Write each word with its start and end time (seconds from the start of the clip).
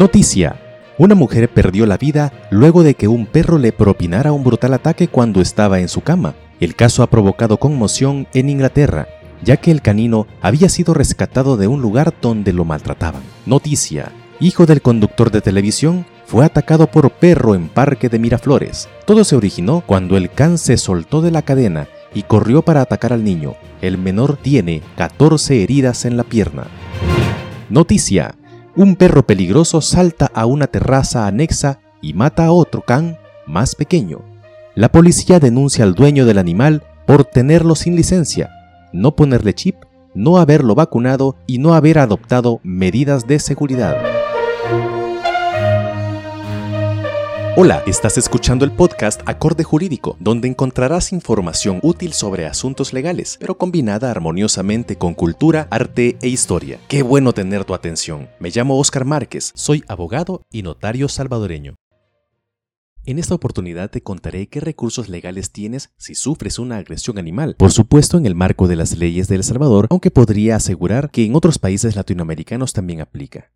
Noticia. 0.00 0.58
Una 0.96 1.14
mujer 1.14 1.52
perdió 1.52 1.84
la 1.84 1.98
vida 1.98 2.32
luego 2.50 2.82
de 2.82 2.94
que 2.94 3.06
un 3.06 3.26
perro 3.26 3.58
le 3.58 3.70
propinara 3.70 4.32
un 4.32 4.42
brutal 4.42 4.72
ataque 4.72 5.08
cuando 5.08 5.42
estaba 5.42 5.78
en 5.78 5.88
su 5.88 6.00
cama. 6.00 6.34
El 6.58 6.74
caso 6.74 7.02
ha 7.02 7.10
provocado 7.10 7.58
conmoción 7.58 8.26
en 8.32 8.48
Inglaterra, 8.48 9.08
ya 9.44 9.58
que 9.58 9.70
el 9.70 9.82
canino 9.82 10.26
había 10.40 10.70
sido 10.70 10.94
rescatado 10.94 11.58
de 11.58 11.66
un 11.66 11.82
lugar 11.82 12.14
donde 12.22 12.54
lo 12.54 12.64
maltrataban. 12.64 13.20
Noticia. 13.44 14.10
Hijo 14.40 14.64
del 14.64 14.80
conductor 14.80 15.30
de 15.30 15.42
televisión 15.42 16.06
fue 16.24 16.46
atacado 16.46 16.90
por 16.90 17.10
perro 17.10 17.54
en 17.54 17.68
Parque 17.68 18.08
de 18.08 18.18
Miraflores. 18.18 18.88
Todo 19.04 19.22
se 19.24 19.36
originó 19.36 19.82
cuando 19.86 20.16
el 20.16 20.30
can 20.30 20.56
se 20.56 20.78
soltó 20.78 21.20
de 21.20 21.30
la 21.30 21.42
cadena 21.42 21.88
y 22.14 22.22
corrió 22.22 22.62
para 22.62 22.80
atacar 22.80 23.12
al 23.12 23.22
niño. 23.22 23.54
El 23.82 23.98
menor 23.98 24.38
tiene 24.38 24.80
14 24.96 25.62
heridas 25.62 26.06
en 26.06 26.16
la 26.16 26.24
pierna. 26.24 26.68
Noticia. 27.68 28.39
Un 28.76 28.94
perro 28.94 29.26
peligroso 29.26 29.80
salta 29.80 30.30
a 30.32 30.46
una 30.46 30.68
terraza 30.68 31.26
anexa 31.26 31.80
y 32.00 32.14
mata 32.14 32.46
a 32.46 32.52
otro 32.52 32.82
can 32.82 33.18
más 33.46 33.74
pequeño. 33.74 34.20
La 34.76 34.92
policía 34.92 35.40
denuncia 35.40 35.84
al 35.84 35.94
dueño 35.94 36.24
del 36.24 36.38
animal 36.38 36.84
por 37.04 37.24
tenerlo 37.24 37.74
sin 37.74 37.96
licencia, 37.96 38.48
no 38.92 39.16
ponerle 39.16 39.54
chip, 39.54 39.74
no 40.14 40.38
haberlo 40.38 40.76
vacunado 40.76 41.36
y 41.48 41.58
no 41.58 41.74
haber 41.74 41.98
adoptado 41.98 42.60
medidas 42.62 43.26
de 43.26 43.40
seguridad. 43.40 43.96
Hola, 47.62 47.82
estás 47.86 48.16
escuchando 48.16 48.64
el 48.64 48.72
podcast 48.72 49.20
Acorde 49.26 49.64
Jurídico, 49.64 50.16
donde 50.18 50.48
encontrarás 50.48 51.12
información 51.12 51.78
útil 51.82 52.14
sobre 52.14 52.46
asuntos 52.46 52.94
legales, 52.94 53.36
pero 53.38 53.58
combinada 53.58 54.10
armoniosamente 54.10 54.96
con 54.96 55.12
cultura, 55.12 55.68
arte 55.70 56.16
e 56.22 56.28
historia. 56.28 56.80
Qué 56.88 57.02
bueno 57.02 57.34
tener 57.34 57.66
tu 57.66 57.74
atención. 57.74 58.30
Me 58.38 58.48
llamo 58.48 58.78
Oscar 58.78 59.04
Márquez, 59.04 59.52
soy 59.54 59.84
abogado 59.88 60.40
y 60.50 60.62
notario 60.62 61.06
salvadoreño. 61.10 61.74
En 63.04 63.18
esta 63.18 63.34
oportunidad 63.34 63.90
te 63.90 64.02
contaré 64.02 64.46
qué 64.46 64.60
recursos 64.60 65.10
legales 65.10 65.50
tienes 65.50 65.90
si 65.98 66.14
sufres 66.14 66.58
una 66.58 66.78
agresión 66.78 67.18
animal, 67.18 67.56
por 67.58 67.72
supuesto 67.72 68.16
en 68.16 68.24
el 68.24 68.34
marco 68.34 68.68
de 68.68 68.76
las 68.76 68.96
leyes 68.96 69.28
de 69.28 69.36
El 69.36 69.44
Salvador, 69.44 69.86
aunque 69.90 70.10
podría 70.10 70.56
asegurar 70.56 71.10
que 71.10 71.26
en 71.26 71.36
otros 71.36 71.58
países 71.58 71.94
latinoamericanos 71.94 72.72
también 72.72 73.02
aplica. 73.02 73.50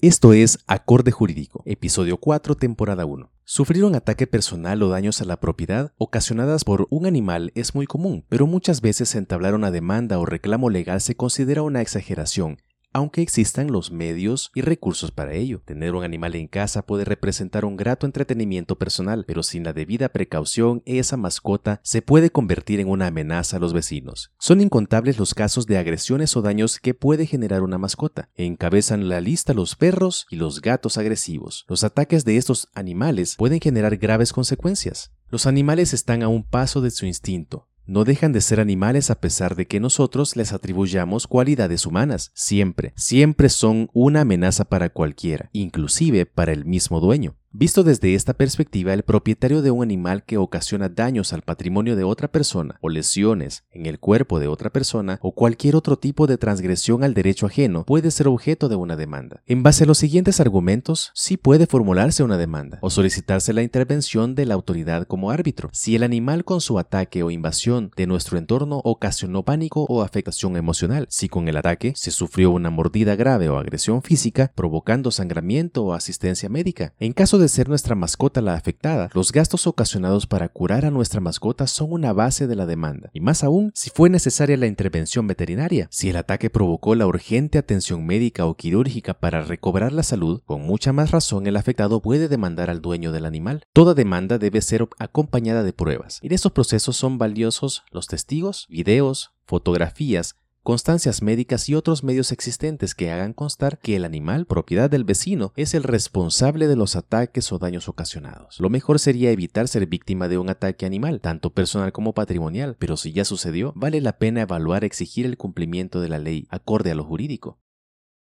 Esto 0.00 0.32
es 0.32 0.60
Acorde 0.68 1.10
Jurídico, 1.10 1.64
episodio 1.66 2.18
4, 2.18 2.54
temporada 2.54 3.04
1. 3.04 3.32
Sufrir 3.42 3.84
un 3.84 3.96
ataque 3.96 4.28
personal 4.28 4.80
o 4.84 4.88
daños 4.88 5.20
a 5.20 5.24
la 5.24 5.40
propiedad 5.40 5.90
ocasionadas 5.98 6.62
por 6.62 6.86
un 6.90 7.04
animal 7.04 7.50
es 7.56 7.74
muy 7.74 7.86
común, 7.86 8.24
pero 8.28 8.46
muchas 8.46 8.80
veces 8.80 9.16
entablar 9.16 9.56
una 9.56 9.72
demanda 9.72 10.20
o 10.20 10.24
reclamo 10.24 10.70
legal 10.70 11.00
se 11.00 11.16
considera 11.16 11.62
una 11.62 11.80
exageración 11.80 12.58
aunque 12.92 13.22
existan 13.22 13.70
los 13.70 13.90
medios 13.90 14.50
y 14.54 14.62
recursos 14.62 15.10
para 15.10 15.34
ello. 15.34 15.62
Tener 15.64 15.94
un 15.94 16.04
animal 16.04 16.34
en 16.34 16.48
casa 16.48 16.86
puede 16.86 17.04
representar 17.04 17.64
un 17.64 17.76
grato 17.76 18.06
entretenimiento 18.06 18.78
personal, 18.78 19.24
pero 19.26 19.42
sin 19.42 19.64
la 19.64 19.72
debida 19.72 20.08
precaución, 20.10 20.82
esa 20.86 21.16
mascota 21.16 21.80
se 21.82 22.02
puede 22.02 22.30
convertir 22.30 22.80
en 22.80 22.88
una 22.88 23.08
amenaza 23.08 23.56
a 23.56 23.60
los 23.60 23.72
vecinos. 23.72 24.32
Son 24.38 24.60
incontables 24.60 25.18
los 25.18 25.34
casos 25.34 25.66
de 25.66 25.78
agresiones 25.78 26.36
o 26.36 26.42
daños 26.42 26.78
que 26.78 26.94
puede 26.94 27.26
generar 27.26 27.62
una 27.62 27.78
mascota. 27.78 28.30
Encabezan 28.34 29.08
la 29.08 29.20
lista 29.20 29.54
los 29.54 29.76
perros 29.76 30.26
y 30.30 30.36
los 30.36 30.60
gatos 30.60 30.98
agresivos. 30.98 31.64
Los 31.68 31.84
ataques 31.84 32.24
de 32.24 32.36
estos 32.36 32.68
animales 32.74 33.36
pueden 33.36 33.60
generar 33.60 33.96
graves 33.96 34.32
consecuencias. 34.32 35.12
Los 35.30 35.46
animales 35.46 35.92
están 35.92 36.22
a 36.22 36.28
un 36.28 36.42
paso 36.42 36.80
de 36.80 36.90
su 36.90 37.04
instinto, 37.04 37.67
no 37.88 38.04
dejan 38.04 38.32
de 38.32 38.42
ser 38.42 38.60
animales 38.60 39.10
a 39.10 39.18
pesar 39.18 39.56
de 39.56 39.66
que 39.66 39.80
nosotros 39.80 40.36
les 40.36 40.52
atribuyamos 40.52 41.26
cualidades 41.26 41.86
humanas. 41.86 42.30
Siempre, 42.34 42.92
siempre 42.96 43.48
son 43.48 43.88
una 43.94 44.20
amenaza 44.20 44.66
para 44.66 44.90
cualquiera, 44.90 45.48
inclusive 45.52 46.26
para 46.26 46.52
el 46.52 46.66
mismo 46.66 47.00
dueño. 47.00 47.36
Visto 47.50 47.82
desde 47.82 48.14
esta 48.14 48.34
perspectiva, 48.34 48.92
el 48.92 49.04
propietario 49.04 49.62
de 49.62 49.70
un 49.70 49.82
animal 49.82 50.22
que 50.22 50.36
ocasiona 50.36 50.90
daños 50.90 51.32
al 51.32 51.40
patrimonio 51.40 51.96
de 51.96 52.04
otra 52.04 52.28
persona 52.28 52.76
o 52.82 52.90
lesiones 52.90 53.64
en 53.72 53.86
el 53.86 53.98
cuerpo 53.98 54.38
de 54.38 54.48
otra 54.48 54.70
persona 54.70 55.18
o 55.22 55.32
cualquier 55.32 55.74
otro 55.74 55.98
tipo 55.98 56.26
de 56.26 56.36
transgresión 56.36 57.02
al 57.02 57.14
derecho 57.14 57.46
ajeno 57.46 57.84
puede 57.84 58.10
ser 58.10 58.28
objeto 58.28 58.68
de 58.68 58.76
una 58.76 58.96
demanda. 58.96 59.42
En 59.46 59.62
base 59.62 59.84
a 59.84 59.86
los 59.86 59.96
siguientes 59.96 60.40
argumentos, 60.40 61.10
sí 61.14 61.38
puede 61.38 61.66
formularse 61.66 62.22
una 62.22 62.36
demanda 62.36 62.78
o 62.82 62.90
solicitarse 62.90 63.54
la 63.54 63.62
intervención 63.62 64.34
de 64.34 64.44
la 64.44 64.52
autoridad 64.52 65.06
como 65.06 65.30
árbitro. 65.30 65.70
Si 65.72 65.96
el 65.96 66.02
animal 66.02 66.44
con 66.44 66.60
su 66.60 66.78
ataque 66.78 67.22
o 67.22 67.30
invasión 67.30 67.92
de 67.96 68.06
nuestro 68.06 68.36
entorno 68.36 68.82
ocasionó 68.84 69.42
pánico 69.42 69.86
o 69.88 70.02
afectación 70.02 70.58
emocional, 70.58 71.06
si 71.08 71.30
con 71.30 71.48
el 71.48 71.56
ataque 71.56 71.94
se 71.96 72.10
sufrió 72.10 72.50
una 72.50 72.68
mordida 72.68 73.16
grave 73.16 73.48
o 73.48 73.56
agresión 73.56 74.02
física 74.02 74.52
provocando 74.54 75.10
sangramiento 75.10 75.82
o 75.82 75.94
asistencia 75.94 76.50
médica. 76.50 76.92
En 76.98 77.14
caso 77.14 77.37
de 77.38 77.48
ser 77.48 77.68
nuestra 77.68 77.94
mascota 77.94 78.40
la 78.40 78.54
afectada, 78.54 79.10
los 79.14 79.32
gastos 79.32 79.66
ocasionados 79.66 80.26
para 80.26 80.48
curar 80.48 80.84
a 80.84 80.90
nuestra 80.90 81.20
mascota 81.20 81.66
son 81.66 81.92
una 81.92 82.12
base 82.12 82.46
de 82.46 82.56
la 82.56 82.66
demanda, 82.66 83.10
y 83.12 83.20
más 83.20 83.44
aún 83.44 83.72
si 83.74 83.90
fue 83.90 84.10
necesaria 84.10 84.56
la 84.56 84.66
intervención 84.66 85.26
veterinaria. 85.26 85.88
Si 85.90 86.10
el 86.10 86.16
ataque 86.16 86.50
provocó 86.50 86.94
la 86.94 87.06
urgente 87.06 87.58
atención 87.58 88.06
médica 88.06 88.46
o 88.46 88.54
quirúrgica 88.54 89.14
para 89.14 89.42
recobrar 89.42 89.92
la 89.92 90.02
salud, 90.02 90.42
con 90.44 90.62
mucha 90.62 90.92
más 90.92 91.10
razón 91.10 91.46
el 91.46 91.56
afectado 91.56 92.02
puede 92.02 92.28
demandar 92.28 92.70
al 92.70 92.80
dueño 92.80 93.12
del 93.12 93.24
animal. 93.24 93.62
Toda 93.72 93.94
demanda 93.94 94.38
debe 94.38 94.60
ser 94.60 94.88
acompañada 94.98 95.62
de 95.62 95.72
pruebas. 95.72 96.20
En 96.22 96.32
estos 96.32 96.52
procesos 96.52 96.96
son 96.96 97.18
valiosos 97.18 97.82
los 97.90 98.06
testigos, 98.06 98.66
videos, 98.68 99.32
fotografías, 99.46 100.36
constancias 100.68 101.22
médicas 101.22 101.66
y 101.70 101.74
otros 101.74 102.04
medios 102.04 102.30
existentes 102.30 102.94
que 102.94 103.10
hagan 103.10 103.32
constar 103.32 103.78
que 103.78 103.96
el 103.96 104.04
animal, 104.04 104.44
propiedad 104.44 104.90
del 104.90 105.04
vecino, 105.04 105.54
es 105.56 105.72
el 105.72 105.82
responsable 105.82 106.66
de 106.66 106.76
los 106.76 106.94
ataques 106.94 107.50
o 107.52 107.58
daños 107.58 107.88
ocasionados. 107.88 108.60
Lo 108.60 108.68
mejor 108.68 108.98
sería 108.98 109.30
evitar 109.30 109.66
ser 109.66 109.86
víctima 109.86 110.28
de 110.28 110.36
un 110.36 110.50
ataque 110.50 110.84
animal, 110.84 111.22
tanto 111.22 111.54
personal 111.54 111.92
como 111.92 112.12
patrimonial, 112.12 112.76
pero 112.78 112.98
si 112.98 113.12
ya 113.14 113.24
sucedió, 113.24 113.72
vale 113.76 114.02
la 114.02 114.18
pena 114.18 114.42
evaluar 114.42 114.84
exigir 114.84 115.24
el 115.24 115.38
cumplimiento 115.38 116.02
de 116.02 116.10
la 116.10 116.18
ley 116.18 116.46
acorde 116.50 116.90
a 116.90 116.94
lo 116.94 117.04
jurídico. 117.04 117.58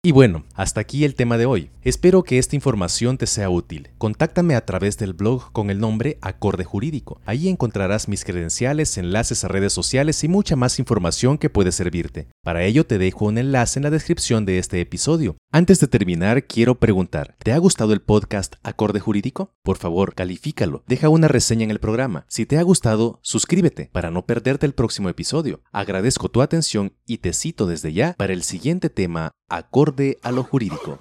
Y 0.03 0.13
bueno, 0.13 0.45
hasta 0.56 0.81
aquí 0.81 1.06
el 1.06 1.13
tema 1.13 1.38
de 1.38 1.45
hoy. 1.45 1.69
Espero 1.84 2.23
que 2.23 2.39
esta 2.39 2.56
información 2.56 3.19
te 3.19 3.28
sea 3.28 3.51
útil. 3.51 3.89
Contáctame 4.00 4.56
a 4.56 4.66
través 4.66 4.97
del 4.97 5.13
blog 5.13 5.51
con 5.51 5.69
el 5.69 5.79
nombre 5.79 6.17
Acorde 6.22 6.63
Jurídico. 6.63 7.22
Ahí 7.23 7.47
encontrarás 7.47 8.07
mis 8.07 8.25
credenciales, 8.25 8.97
enlaces 8.97 9.44
a 9.44 9.47
redes 9.47 9.73
sociales 9.73 10.23
y 10.23 10.28
mucha 10.28 10.56
más 10.56 10.79
información 10.79 11.38
que 11.38 11.51
puede 11.51 11.72
servirte. 11.72 12.29
Para 12.44 12.63
ello 12.63 12.84
te 12.88 12.97
dejo 12.97 13.25
un 13.25 13.38
enlace 13.38 13.78
en 13.78 13.84
la 13.84 13.91
descripción 13.91 14.44
de 14.44 14.57
este 14.57 14.81
episodio. 14.81 15.38
Antes 15.51 15.79
de 15.79 15.88
terminar, 15.88 16.47
quiero 16.47 16.79
preguntar, 16.79 17.35
¿te 17.44 17.51
ha 17.51 17.59
gustado 17.59 17.94
el 17.94 18.01
podcast 18.01 18.56
Acorde 18.63 19.00
Jurídico? 19.00 19.53
Por 19.61 19.78
favor, 19.78 20.16
califícalo, 20.16 20.84
deja 20.88 21.09
una 21.09 21.28
reseña 21.28 21.66
en 21.66 21.72
el 21.72 21.79
programa. 21.79 22.25
Si 22.28 22.47
te 22.47 22.57
ha 22.57 22.63
gustado, 22.63 23.19
suscríbete 23.22 23.91
para 23.91 24.09
no 24.09 24.25
perderte 24.25 24.66
el 24.66 24.73
próximo 24.73 25.09
episodio. 25.09 25.61
Agradezco 25.72 26.29
tu 26.29 26.41
atención 26.41 26.94
y 27.06 27.19
te 27.19 27.34
cito 27.34 27.67
desde 27.67 27.94
ya 27.94 28.13
para 28.13 28.34
el 28.34 28.41
siguiente 28.41 28.90
tema 28.90 29.34
acorde 29.51 30.17
a 30.23 30.31
lo 30.31 30.44
jurídico. 30.44 30.97